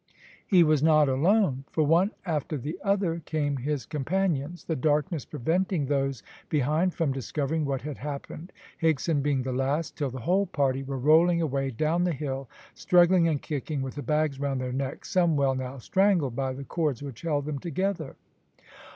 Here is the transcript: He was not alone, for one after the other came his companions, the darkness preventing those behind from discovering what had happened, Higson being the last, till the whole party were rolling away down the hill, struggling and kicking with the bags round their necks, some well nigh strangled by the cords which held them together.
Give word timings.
He 0.47 0.63
was 0.63 0.81
not 0.81 1.07
alone, 1.07 1.63
for 1.69 1.83
one 1.83 2.09
after 2.25 2.57
the 2.57 2.79
other 2.83 3.19
came 3.23 3.57
his 3.57 3.85
companions, 3.85 4.63
the 4.63 4.75
darkness 4.75 5.25
preventing 5.25 5.85
those 5.85 6.23
behind 6.49 6.95
from 6.95 7.11
discovering 7.13 7.65
what 7.65 7.83
had 7.83 7.99
happened, 7.99 8.51
Higson 8.81 9.21
being 9.21 9.43
the 9.43 9.53
last, 9.53 9.95
till 9.95 10.09
the 10.09 10.21
whole 10.21 10.47
party 10.47 10.81
were 10.81 10.97
rolling 10.97 11.39
away 11.39 11.69
down 11.69 12.03
the 12.03 12.13
hill, 12.13 12.49
struggling 12.73 13.27
and 13.27 13.43
kicking 13.43 13.83
with 13.83 13.93
the 13.93 14.01
bags 14.01 14.39
round 14.39 14.59
their 14.59 14.73
necks, 14.73 15.11
some 15.11 15.35
well 15.35 15.53
nigh 15.53 15.77
strangled 15.77 16.35
by 16.35 16.53
the 16.53 16.63
cords 16.63 17.03
which 17.03 17.21
held 17.21 17.45
them 17.45 17.59
together. 17.59 18.15